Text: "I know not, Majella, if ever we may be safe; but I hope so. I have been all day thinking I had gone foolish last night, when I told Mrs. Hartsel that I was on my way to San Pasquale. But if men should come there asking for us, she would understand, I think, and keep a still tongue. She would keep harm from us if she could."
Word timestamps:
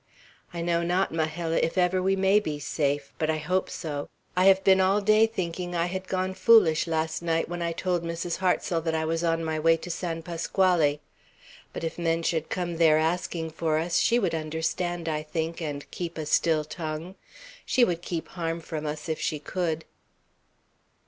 "I 0.51 0.61
know 0.63 0.81
not, 0.81 1.11
Majella, 1.11 1.57
if 1.57 1.77
ever 1.77 2.01
we 2.01 2.15
may 2.15 2.39
be 2.39 2.57
safe; 2.57 3.13
but 3.19 3.29
I 3.29 3.37
hope 3.37 3.69
so. 3.69 4.09
I 4.35 4.45
have 4.45 4.63
been 4.63 4.81
all 4.81 4.99
day 4.99 5.27
thinking 5.27 5.75
I 5.75 5.85
had 5.85 6.07
gone 6.07 6.33
foolish 6.33 6.87
last 6.87 7.21
night, 7.21 7.47
when 7.47 7.61
I 7.61 7.71
told 7.71 8.01
Mrs. 8.01 8.37
Hartsel 8.37 8.81
that 8.81 8.95
I 8.95 9.05
was 9.05 9.23
on 9.23 9.43
my 9.45 9.59
way 9.59 9.77
to 9.77 9.91
San 9.91 10.23
Pasquale. 10.23 10.99
But 11.71 11.83
if 11.83 11.99
men 11.99 12.23
should 12.23 12.49
come 12.49 12.77
there 12.77 12.97
asking 12.97 13.51
for 13.51 13.77
us, 13.77 13.99
she 13.99 14.17
would 14.17 14.33
understand, 14.33 15.07
I 15.07 15.21
think, 15.21 15.61
and 15.61 15.85
keep 15.91 16.17
a 16.17 16.25
still 16.25 16.63
tongue. 16.65 17.13
She 17.63 17.83
would 17.83 18.01
keep 18.01 18.27
harm 18.29 18.59
from 18.59 18.87
us 18.87 19.07
if 19.07 19.19
she 19.19 19.37
could." 19.37 19.85